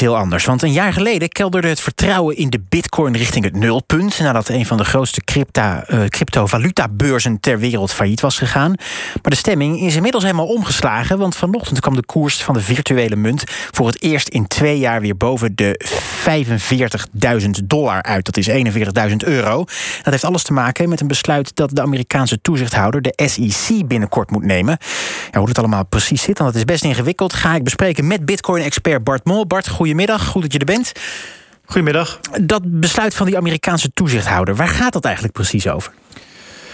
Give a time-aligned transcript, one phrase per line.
[0.00, 0.44] heel anders.
[0.44, 4.18] Want een jaar geleden kelderde het vertrouwen in de bitcoin richting het nulpunt.
[4.18, 8.74] Nadat een van de grootste crypta, uh, cryptovalutabeurzen ter wereld failliet was gegaan.
[9.12, 11.18] Maar de stemming is inmiddels helemaal omgeslagen.
[11.18, 15.00] Want vanochtend kwam de koers van de virtuele munt voor het eerst in twee jaar
[15.00, 15.80] weer boven de
[17.42, 18.24] 45.000 dollar uit.
[18.24, 18.48] Dat is
[19.10, 19.64] 41.000 euro.
[20.02, 24.30] Dat heeft alles te maken met een besluit dat de Amerikaanse toezichthouder, de SEC, binnenkort
[24.30, 24.78] moet nemen.
[25.32, 29.24] Hoe het allemaal precies zit, het is best ingewikkeld, ga ik bespreken met bitcoin-expert Bart
[29.24, 29.46] Mol.
[29.46, 30.92] Bart, goedemiddag, goed dat je er bent.
[31.64, 32.20] Goedemiddag.
[32.40, 35.92] Dat besluit van die Amerikaanse toezichthouder, waar gaat dat eigenlijk precies over?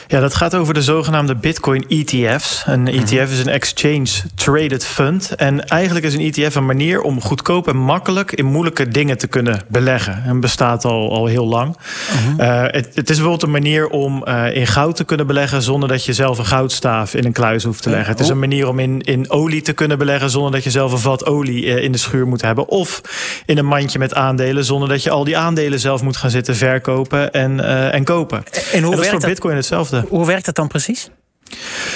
[0.06, 2.62] Ja, dat gaat over de zogenaamde Bitcoin ETF's.
[2.66, 2.94] Een mhm.
[2.94, 5.34] ETF is een Exchange Traded Fund.
[5.34, 9.27] En eigenlijk is een ETF een manier om goedkoop en makkelijk in moeilijke dingen te
[9.27, 10.22] kunnen beleggen.
[10.27, 11.77] En bestaat al, al heel lang.
[11.77, 12.40] Mhm.
[12.40, 15.88] Eh, het, het, is bijvoorbeeld een manier om uh, in goud te kunnen beleggen zonder
[15.88, 18.10] dat je zelf een goudstaaf in een kluis hoeft te leggen.
[18.10, 20.92] Het is een manier om in, in olie te kunnen beleggen zonder dat je zelf
[20.92, 22.68] een vat olie uh, in de schuur moet hebben.
[22.68, 23.00] Of
[23.46, 26.56] in een mandje met aandelen zonder dat je al die aandelen zelf moet gaan zitten
[26.56, 27.61] verkopen en,
[27.92, 28.42] en kopen.
[28.72, 29.94] En hoe en dat is voor Bitcoin hetzelfde.
[30.03, 31.11] Hoe werkt dat dan precies?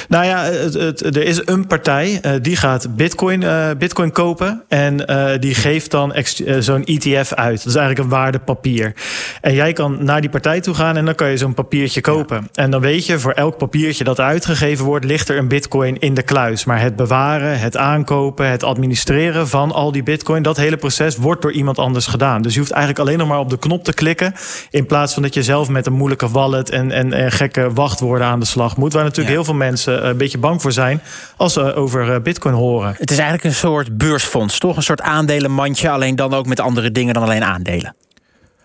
[0.09, 4.63] Nou ja, het, het, er is een partij uh, die gaat bitcoin, uh, bitcoin kopen.
[4.69, 6.15] En uh, die geeft dan
[6.59, 7.57] zo'n ETF uit.
[7.57, 8.95] Dat is eigenlijk een waardepapier.
[9.41, 12.37] En jij kan naar die partij toe gaan en dan kan je zo'n papiertje kopen.
[12.37, 12.63] Ja.
[12.63, 16.15] En dan weet je, voor elk papiertje dat uitgegeven wordt, ligt er een bitcoin in
[16.15, 16.65] de kluis.
[16.65, 21.43] Maar het bewaren, het aankopen, het administreren van al die bitcoin, dat hele proces wordt
[21.43, 22.43] door iemand anders gedaan.
[22.43, 24.35] Dus je hoeft eigenlijk alleen nog maar op de knop te klikken.
[24.71, 28.27] In plaats van dat je zelf met een moeilijke wallet en, en, en gekke wachtwoorden
[28.27, 28.93] aan de slag moet.
[28.93, 29.35] Waar natuurlijk ja.
[29.35, 31.03] heel veel mensen een beetje bang voor zijn
[31.37, 32.95] als ze over eh, Bitcoin horen.
[32.99, 34.77] Het is eigenlijk een soort beursfonds, toch?
[34.77, 37.97] Een soort aandelenmandje, alleen dan ook met andere dingen dan alleen aandelen.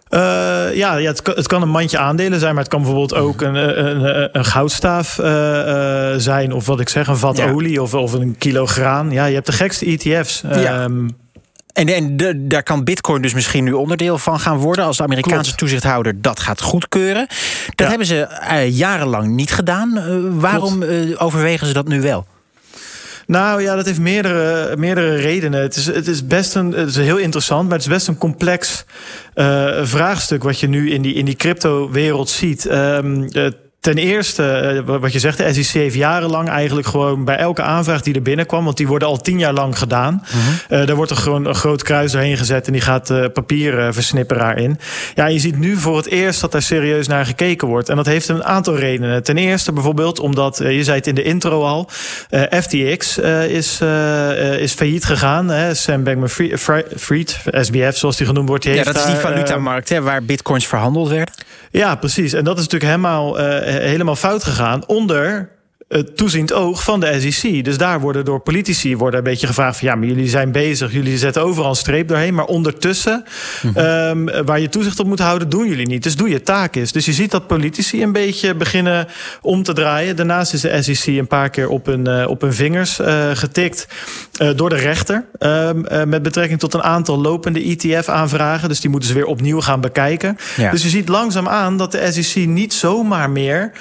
[0.10, 0.20] Uh,
[0.76, 3.42] ja, ja het, kan, het, kan, een mandje aandelen zijn, maar het kan bijvoorbeeld ook
[3.42, 6.54] een, een, een goudstaaf uh, uh, zijn.
[6.54, 7.52] Of wat ik zeg, een vat ja.
[7.52, 9.12] olie of, of een kilo graan.
[9.12, 10.44] Ja, je hebt de gekste ETF's.
[10.56, 10.84] Ja.
[10.84, 11.10] Um,
[11.74, 14.86] en, en de, daar kan Bitcoin dus misschien nu onderdeel van gaan worden.
[14.86, 15.58] als de Amerikaanse Klopt.
[15.58, 17.28] toezichthouder dat gaat goedkeuren.
[17.66, 17.88] Dat ja.
[17.88, 19.98] hebben ze uh, jarenlang niet gedaan.
[19.98, 22.26] Uh, waarom uh, overwegen ze dat nu wel?
[23.28, 25.62] Nou ja, dat heeft meerdere, meerdere redenen.
[25.62, 28.18] Het is, het is best een, het is heel interessant, maar het is best een
[28.18, 28.86] complex
[29.36, 32.66] uh, vraagstuk wat je nu in die, in die crypto-wereld ziet.
[32.66, 33.30] Um,
[33.84, 38.14] Ten eerste, wat je zegt, de SEC heeft jarenlang eigenlijk gewoon bij elke aanvraag die
[38.14, 40.24] er binnenkwam, want die worden al tien jaar lang gedaan.
[40.70, 44.58] Uh, daar wordt er gewoon een groot kruis doorheen gezet en die gaat uh, papierversnipperaar
[44.58, 44.80] in.
[45.16, 47.90] Ja, je ziet nu voor het eerst dat daar serieus naar gekeken wordt.
[47.90, 49.24] En dat heeft een aantal redenen.
[49.24, 51.90] Ten eerste bijvoorbeeld omdat, je zei het in de intro al,
[52.62, 53.18] FTX
[53.48, 53.82] is,
[54.58, 55.50] is failliet gegaan.
[55.50, 55.74] Hè.
[55.74, 58.64] Sam Bankman-Fried, SBF zoals die genoemd wordt.
[58.64, 61.34] Die ja, dat is die valutamarkt hè, waar bitcoins verhandeld werden.
[61.72, 62.34] Ja, precies.
[62.34, 63.40] En dat is natuurlijk helemaal,
[63.82, 65.50] helemaal fout gegaan onder
[65.88, 67.64] het toeziend oog van de SEC.
[67.64, 70.94] Dus daar worden door politici worden een beetje gevraagd van ja, maar jullie zijn bezig,
[70.94, 73.24] jullie zetten overal een streep doorheen, maar ondertussen,
[73.62, 74.28] mm -hmm.
[74.28, 76.04] um, waar je toezicht op moet houden, doen jullie niet.
[76.04, 76.92] Dus doe je taak is.
[76.92, 79.08] Dus je ziet dat politici een beetje beginnen
[79.42, 80.16] om te draaien.
[80.16, 83.88] Daarnaast is de SEC een paar keer op hun, uh, op hun vingers uh, getikt
[84.42, 88.70] uh, door de rechter um, met betrekking tot een aantal lopende ETF-aanvragen.
[88.70, 90.38] Dus die moeten ze weer opnieuw gaan bekijken.
[90.58, 90.72] Ja.
[90.72, 93.72] Dus je ziet langzaam aan dat de SEC niet zomaar meer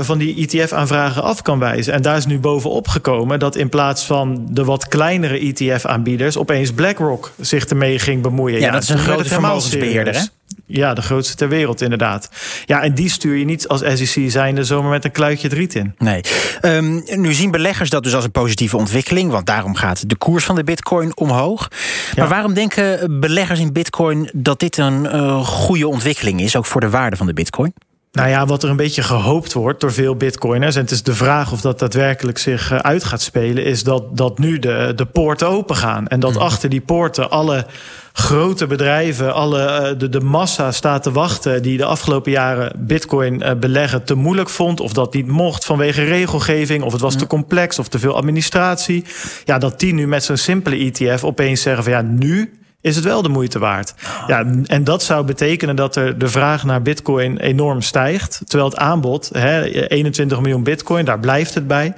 [0.00, 1.92] van die ETF-aanvragen af kan wijzen.
[1.92, 6.72] En daar is nu bovenop gekomen dat in plaats van de wat kleinere ETF-aanbieders opeens
[6.72, 8.60] BlackRock zich ermee ging bemoeien.
[8.60, 10.22] Ja, ja dat is een grote vermogensbeheerder, hè?
[10.66, 12.28] Ja, de grootste ter wereld, inderdaad.
[12.66, 15.74] Ja, en die stuur je niet als SEC zijnde zomaar met een kluitje het riet
[15.74, 15.94] in.
[15.98, 16.20] Nee.
[16.62, 20.44] Um, nu zien beleggers dat dus als een positieve ontwikkeling, want daarom gaat de koers
[20.44, 21.68] van de Bitcoin omhoog.
[22.16, 26.80] Maar waarom denken beleggers in Bitcoin dat dit een uh, goede ontwikkeling is, ook voor
[26.80, 27.74] de waarde van de Bitcoin?
[28.12, 30.74] Nou ja, wat er een beetje gehoopt wordt door veel bitcoiners...
[30.74, 33.64] en het is de vraag of dat daadwerkelijk zich eh, uit gaat spelen...
[33.64, 36.08] is dat, dat nu de, de poorten open gaan.
[36.08, 36.40] En dat mm.
[36.40, 37.66] achter die poorten alle
[38.12, 39.34] grote bedrijven...
[39.34, 41.62] alle de, de massa staat te wachten...
[41.62, 44.80] die de afgelopen jaren bitcoin beleggen te moeilijk vond...
[44.80, 46.82] of dat niet mocht vanwege regelgeving...
[46.82, 47.20] of het was mm.
[47.20, 49.04] te complex of te veel administratie...
[49.44, 51.92] ja, dat die nu met zo'n simpele ETF opeens zeggen van...
[51.92, 52.52] ja, nu
[52.82, 53.94] is het wel de moeite waard.
[54.04, 54.24] Oh.
[54.26, 58.40] Ja, en dat zou betekenen dat er de vraag naar bitcoin enorm stijgt.
[58.46, 61.94] Terwijl het aanbod, hè, 21 miljoen bitcoin, daar blijft het bij.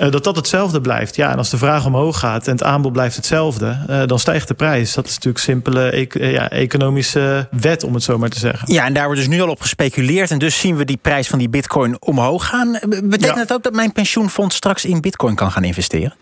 [0.00, 1.16] Uh, dat dat hetzelfde blijft.
[1.16, 4.48] Ja, en als de vraag omhoog gaat en het aanbod blijft hetzelfde, uh, dan stijgt
[4.48, 4.94] de prijs.
[4.94, 8.72] Dat is natuurlijk simpele e ja, economische wet, om het zo maar te zeggen.
[8.72, 10.30] Ja, en daar wordt dus nu al op gespeculeerd.
[10.30, 12.72] En dus zien we die prijs van die bitcoin omhoog gaan.
[12.88, 13.34] Betekent ja.
[13.34, 16.14] dat ook dat mijn pensioenfonds straks in bitcoin kan gaan investeren?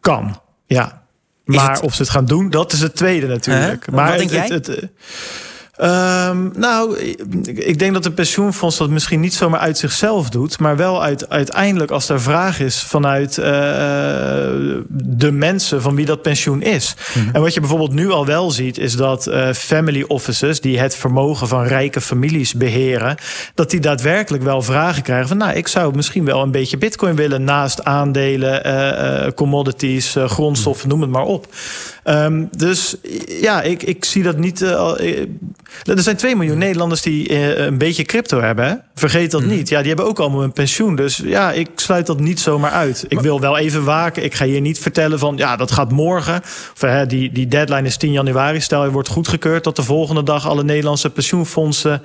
[0.00, 0.99] Kan, ja.
[1.56, 1.80] Maar het...
[1.80, 3.84] of ze het gaan doen, dat is het tweede natuurlijk.
[3.84, 3.94] -huh.
[3.94, 4.46] Maar Wat denk jij?
[4.46, 4.88] Het, het,
[5.82, 6.98] Um, nou,
[7.44, 11.28] ik denk dat een pensioenfonds dat misschien niet zomaar uit zichzelf doet, maar wel uit,
[11.28, 13.44] uiteindelijk als er vraag is vanuit uh,
[14.88, 16.94] de mensen van wie dat pensioen is.
[17.14, 17.28] Mhm.
[17.32, 20.96] En wat je bijvoorbeeld nu al wel ziet, is dat uh, family offices, die het
[20.96, 23.16] vermogen van rijke families beheren,
[23.54, 27.16] dat die daadwerkelijk wel vragen krijgen van, nou, ik zou misschien wel een beetje bitcoin
[27.16, 31.46] willen naast aandelen, uh, commodities, grondstoffen, noem het maar op.
[32.10, 32.96] Um, dus
[33.26, 34.60] ja, ik, ik zie dat niet.
[34.60, 35.00] Uh,
[35.84, 38.84] er zijn 2 miljoen Nederlanders die uh, een beetje crypto hebben.
[39.00, 39.48] Vergeet dat mm.
[39.48, 39.68] niet.
[39.68, 40.96] Ja, die hebben ook allemaal een pensioen.
[40.96, 43.04] Dus ja, ik sluit dat niet zomaar uit.
[43.08, 44.24] Ik wil wel even waken.
[44.24, 46.40] Ik ga hier niet vertellen van ja, dat gaat morgen.
[46.74, 48.60] Of, hè, die, die deadline is 10 januari.
[48.60, 52.02] Stel je wordt goedgekeurd dat de volgende dag alle Nederlandse pensioenfondsen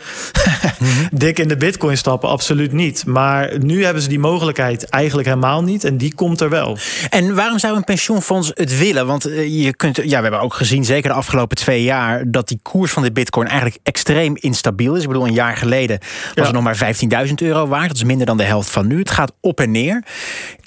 [0.77, 1.07] -hmm.
[1.19, 2.29] dik in de bitcoin stappen.
[2.29, 3.05] Absoluut niet.
[3.05, 5.83] Maar nu hebben ze die mogelijkheid eigenlijk helemaal niet.
[5.83, 6.77] En die komt er wel.
[7.09, 9.07] En waarom zou een pensioenfonds het willen?
[9.07, 12.47] Want uh, je kunt ja, we hebben ook gezien, zeker de afgelopen twee jaar, dat
[12.47, 15.01] die koers van de bitcoin eigenlijk extreem instabiel is.
[15.01, 15.99] Ik bedoel, een jaar geleden
[16.33, 16.75] was het nog maar
[17.27, 17.87] 15.000 euro waard.
[17.87, 18.99] Dat is minder dan de helft van nu.
[18.99, 20.03] Het gaat op en neer.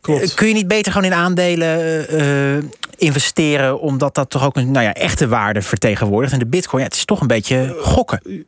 [0.00, 0.23] Klopt.
[0.23, 2.65] Eh, kun je niet beter gewoon in aandelen uh,
[2.97, 6.32] investeren, omdat dat toch ook een nou ja, echte waarde vertegenwoordigt?
[6.32, 8.47] En de bitcoin, ja, het is toch een beetje gokken.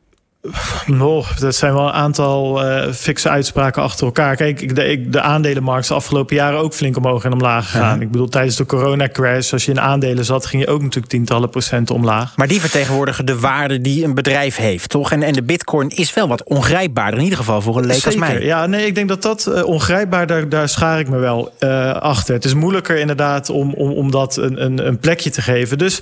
[0.86, 4.36] No, dat zijn wel een aantal uh, fikse uitspraken achter elkaar.
[4.36, 8.00] Kijk, de, de aandelenmarkt is de afgelopen jaren ook flink omhoog en omlaag gegaan.
[8.00, 11.50] Ik bedoel, tijdens de coronacrash, als je in aandelen zat, ging je ook natuurlijk tientallen
[11.50, 12.36] procent omlaag.
[12.36, 15.12] Maar die vertegenwoordigen de waarde die een bedrijf heeft, toch?
[15.12, 18.16] En, en de bitcoin is wel wat ongrijpbaarder, in ieder geval voor een leek als
[18.16, 18.42] mij.
[18.42, 21.92] Ja, nee, ik denk dat dat uh, ongrijpbaar, daar, daar schaar ik me wel uh,
[21.92, 22.34] achter.
[22.34, 25.78] Het is moeilijker inderdaad om, om, om dat een, een, een plekje te geven.
[25.78, 26.00] Dus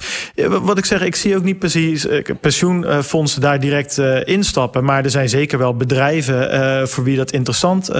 [0.62, 2.06] wat ik zeg, ik zie ook niet precies
[2.40, 4.84] pensioenfondsen daar direct instappen.
[4.84, 7.96] Maar er zijn zeker wel bedrijven uh, voor wie dat interessant uh,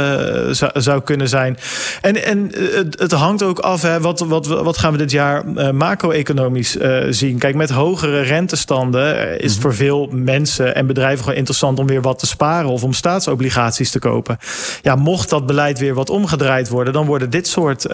[0.51, 1.59] zou, zou, kunnen zijn.
[2.01, 5.45] En, en het, het hangt ook af, hè, wat, wat, wat gaan we dit jaar
[5.75, 6.77] macro-economisch
[7.09, 7.39] zien?
[7.39, 12.03] Kijk, met hogere rentestanden is het voor veel mensen en bedrijven gewoon interessant om weer
[12.03, 14.39] wat te sparen of om staatsobligaties te kopen.
[14.83, 17.89] Ja, mocht dat beleid weer wat omgedraaid worden, dan worden dit soort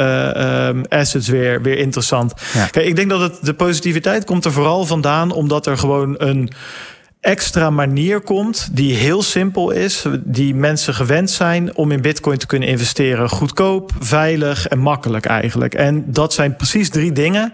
[0.88, 2.32] assets weer, weer interessant.
[2.54, 2.66] Ja.
[2.66, 6.50] Kijk, ik denk dat het, de positiviteit komt er vooral vandaan omdat er gewoon een
[7.25, 12.47] extra manier komt die heel simpel is, die mensen gewend zijn om in Bitcoin te
[12.47, 13.29] kunnen investeren.
[13.29, 15.75] Goedkoop, veilig en makkelijk eigenlijk.
[15.75, 17.53] En dat zijn precies drie dingen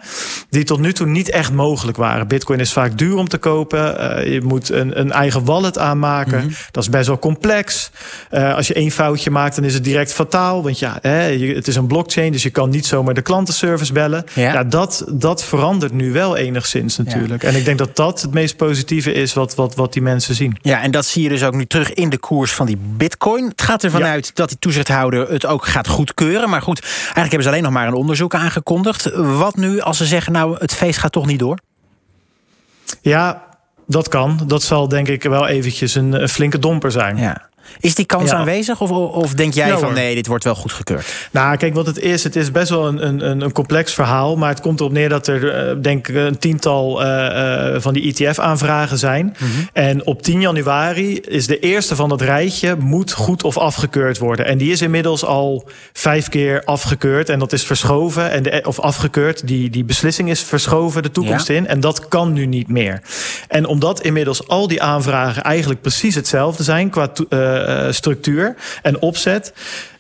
[0.49, 2.29] die tot nu toe niet echt mogelijk waren.
[2.29, 4.01] Bitcoin is vaak duur om te kopen.
[4.01, 6.39] Uh, je moet een, een, eigen wallet aanmaken.
[6.39, 6.55] Mm -hmm.
[6.71, 7.91] Dat is best wel complex.
[8.31, 10.63] Uh, als je één foutje maakt, dan is het direct fataal.
[10.63, 14.25] Want ja, hè, het is een blockchain, dus je kan niet zomaar de klantenservice bellen.
[14.35, 17.43] Ja, ja dat, dat verandert nu wel enigszins natuurlijk.
[17.43, 17.49] Ja.
[17.49, 20.57] En ik denk dat dat het meest positieve is wat wat, wat die mensen zien.
[20.63, 23.49] Ja, en dat zie je dus ook nu terug in de koers van die bitcoin.
[23.49, 24.11] Het gaat ervan ja.
[24.11, 26.51] uit dat die toezichthouder het ook gaat goedkeuren.
[26.51, 29.11] Maar goed, eigenlijk hebben ze alleen nog maar een onderzoek aangekondigd.
[29.15, 31.59] Wat nu als ze zeggen, nou, het feest gaat toch niet door?
[33.01, 33.45] Ja,
[33.87, 34.41] dat kan.
[34.47, 37.17] Dat zal denk ik wel eventjes een, een flinke domper zijn.
[37.17, 37.49] Ja.
[37.81, 38.37] Is die kans ja.
[38.37, 41.29] aanwezig of, of denk jij ja, van nee, dit wordt wel goedgekeurd?
[41.31, 44.37] Nou, kijk, wat het is, het is best wel een, een, een complex verhaal.
[44.37, 47.95] Maar het komt erop neer dat er, uh, denk ik, een tiental uh, uh, van
[47.95, 49.25] die ETF-aanvragen zijn.
[49.25, 49.69] Mm -hmm.
[49.73, 54.47] En op 10 januari is de eerste van dat rijtje moet goed of afgekeurd worden.
[54.47, 57.29] En die is inmiddels al vijf keer afgekeurd.
[57.29, 59.47] En dat is verschoven, en de, of afgekeurd.
[59.47, 61.55] Die, die beslissing is verschoven de toekomst ja.
[61.55, 61.67] in.
[61.67, 63.03] En dat kan nu niet meer.
[63.49, 67.50] En omdat inmiddels al die aanvragen eigenlijk precies hetzelfde zijn qua uh,
[67.91, 69.53] structuur en opzet,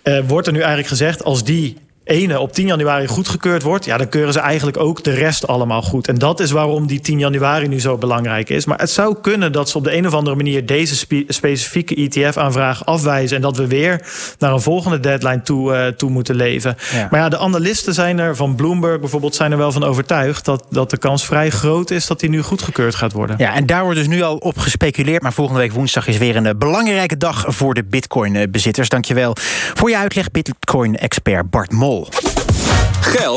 [0.04, 3.96] uh, wordt er nu eigenlijk gezegd: als die ene op 10 januari goedgekeurd wordt, ja,
[3.96, 6.08] dan keuren ze eigenlijk ook de rest allemaal goed.
[6.08, 8.64] En dat is waarom die 10 januari nu zo belangrijk is.
[8.64, 11.94] Maar het zou kunnen dat ze op de een of andere manier deze spe specifieke
[11.94, 14.06] ETF-aanvraag afwijzen en dat we weer
[14.38, 16.76] naar een volgende deadline toe, uh, toe moeten leven.
[16.92, 17.08] Ja.
[17.10, 20.66] Maar ja, de analisten zijn er, van Bloomberg bijvoorbeeld, zijn er wel van overtuigd dat,
[20.70, 23.36] dat de kans vrij groot is dat die nu goedgekeurd gaat worden.
[23.38, 25.22] Ja, en daar wordt dus nu al op gespeculeerd.
[25.22, 28.88] Maar volgende week woensdag is weer een belangrijke dag voor de Bitcoin-bezitters.
[28.88, 29.36] Dankjewel
[29.74, 31.89] voor je uitleg, Bitcoin-expert Bart Mol.
[31.90, 32.29] Mole.